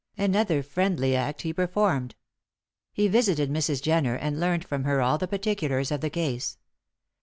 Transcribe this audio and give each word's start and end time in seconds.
Another 0.17 0.63
friendly 0.63 1.15
act 1.15 1.43
he 1.43 1.53
performed. 1.53 2.15
He 2.91 3.07
visited 3.07 3.51
Mrs. 3.51 3.83
Jenner 3.83 4.15
and 4.15 4.39
learned 4.39 4.65
from 4.65 4.83
her 4.83 4.99
all 4.99 5.19
the 5.19 5.27
particulars 5.27 5.91
of 5.91 6.01
the 6.01 6.09
case. 6.09 6.57